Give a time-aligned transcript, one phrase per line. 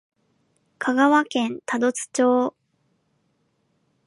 [0.79, 2.55] 香川県多度津町